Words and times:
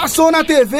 Passou 0.00 0.30
na 0.30 0.44
TV 0.44 0.76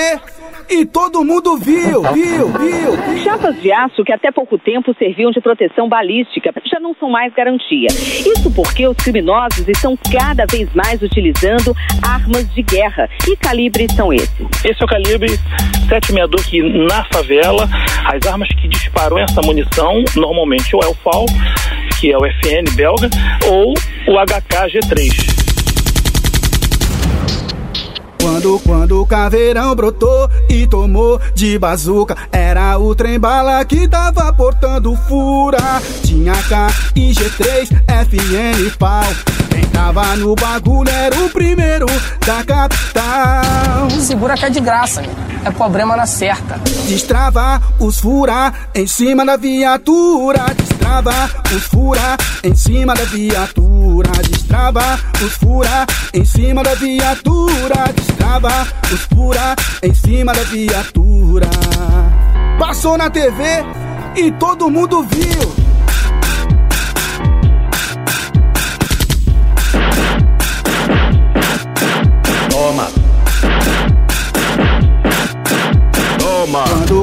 e 0.71 0.86
todo 0.86 1.24
mundo 1.24 1.59
viu, 1.59 2.03
viu, 2.12 2.49
viu. 2.52 3.18
Chapas 3.25 3.60
de 3.60 3.72
aço 3.72 4.04
que 4.04 4.12
até 4.12 4.30
pouco 4.30 4.56
tempo 4.56 4.94
serviam 4.96 5.33
de 5.33 5.41
proteção 5.41 5.88
balística 5.88 6.55
já 6.64 6.78
não 6.78 6.94
são 6.94 7.10
mais 7.10 7.34
garantia. 7.34 7.89
Isso 7.91 8.49
porque 8.54 8.87
os 8.87 8.96
criminosos 8.96 9.67
estão 9.67 9.99
cada 10.12 10.46
vez 10.49 10.73
mais 10.73 11.03
utilizando 11.03 11.75
armas 12.01 12.49
de 12.54 12.62
guerra. 12.62 13.09
Que 13.25 13.35
calibres 13.35 13.93
são 13.96 14.12
esses? 14.12 14.46
Esse 14.64 14.81
é 14.81 14.85
o 14.85 14.89
calibre 14.89 15.30
762 15.89 16.46
que 16.46 16.62
na 16.87 17.05
favela, 17.12 17.69
as 18.07 18.25
armas 18.25 18.48
que 18.50 18.69
disparam 18.69 19.19
essa 19.19 19.43
munição, 19.43 20.05
normalmente 20.14 20.77
ou 20.77 20.82
é 20.85 20.87
o 20.87 20.95
FAL, 20.95 21.27
que 22.00 22.12
é 22.12 22.16
o 22.16 22.21
FN 22.21 22.73
belga, 22.77 23.11
ou 23.50 23.75
o 24.07 24.25
HK 24.25 24.79
G3. 24.79 25.57
Quando, 28.39 28.61
quando 28.61 29.02
o 29.02 29.07
caveirão 29.07 29.75
brotou 29.75 30.31
e 30.49 30.64
tomou 30.64 31.21
de 31.35 31.58
bazuca, 31.58 32.16
era 32.30 32.78
o 32.78 32.94
trem 32.94 33.18
bala 33.18 33.64
que 33.64 33.88
tava 33.88 34.32
portando 34.32 34.94
fura. 34.94 35.58
Tinha 36.04 36.34
K 36.48 36.68
e 36.94 37.10
G3, 37.10 37.66
FN 38.06 38.77
pau. 38.78 39.02
Quem 39.50 39.64
tava 39.70 40.14
no 40.14 40.36
bagulho 40.36 40.88
era 40.88 41.16
o 41.16 41.28
primeiro 41.30 41.86
da 42.24 42.44
capital. 42.44 43.90
Segura 43.98 44.36
que 44.36 44.44
é 44.44 44.50
de 44.50 44.60
graça, 44.60 45.02
é 45.45 45.51
problema 45.51 45.97
na 45.97 46.06
certa. 46.06 46.59
Destrava 46.87 47.60
os 47.78 47.98
fura 48.01 48.52
em 48.74 48.87
cima 48.87 49.24
da 49.24 49.37
viatura. 49.37 50.47
Destrava 50.56 51.12
os 51.55 51.62
fura 51.64 52.16
em 52.45 52.55
cima 52.55 52.95
da 52.95 53.05
viatura. 53.05 54.11
Destrava 54.30 54.98
os 55.23 55.33
fura 55.34 55.87
em 56.14 56.24
cima 56.24 56.62
da 56.62 56.74
viatura. 56.74 57.92
Destrava 57.95 58.66
os 58.92 59.01
fura 59.02 59.56
em 59.83 59.95
cima 59.95 60.33
da 60.33 60.42
viatura. 60.42 61.48
Passou 62.58 62.98
na 62.98 63.08
TV 63.11 63.42
e 64.17 64.30
todo 64.33 64.70
mundo 64.70 65.02
viu. 65.05 65.67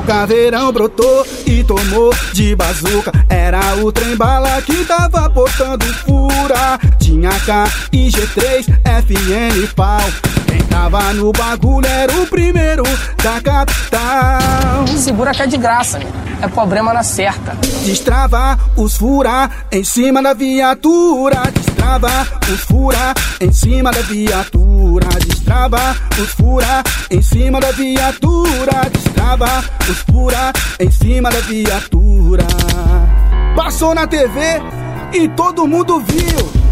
Caveirão 0.06 0.72
brotou 0.72 1.25
e 1.45 1.64
tomou 1.64 2.14
de 2.31 2.56
bazuca, 2.56 3.11
era 3.28 3.75
o 3.78 3.92
trem 3.92 4.16
bala 4.16 4.61
que 4.61 4.86
tava 4.86 5.30
portando 5.30 5.86
fura. 6.06 6.80
Tinha 7.00 7.31
K 7.31 7.66
e 7.92 8.08
G3, 8.08 8.66
FN 8.83 9.67
pau. 9.76 10.02
Quem 10.48 10.61
tava 10.64 11.14
no 11.14 11.31
bagulho 11.31 11.88
era 11.88 12.14
o 12.14 12.28
primeiro 12.28 12.83
da 13.23 13.42
capital. 13.42 14.88
Segura 14.95 15.31
que 15.33 15.42
é 15.42 15.48
de 15.48 15.58
graça, 15.58 16.00
é 16.42 16.48
problema 16.48 16.94
na 16.94 17.03
certa. 17.03 17.58
Destrava 17.83 18.58
os 18.76 18.98
fura 18.98 19.50
em 19.72 19.83
cima 19.83 20.22
da 20.22 20.33
viatura. 20.33 21.44
Destrava 21.52 22.28
os 22.52 22.59
fura 22.61 23.14
em 23.42 23.52
cima 23.52 23.92
da 23.92 24.02
viatura. 24.02 25.08
Destrava 25.45 25.95
os 26.19 26.29
fura 26.31 26.83
em 27.11 27.21
cima 27.21 27.59
da 27.59 27.71
viatura. 27.71 28.89
Destrava 28.91 29.45
os 29.87 29.97
fura 29.99 30.52
em 30.79 30.89
cima 30.89 31.29
da 31.29 31.39
viatura. 31.41 32.47
Passou 33.55 33.93
na 33.93 34.07
TV 34.07 34.39
e 35.13 35.27
todo 35.29 35.67
mundo 35.67 35.99
viu. 35.99 36.64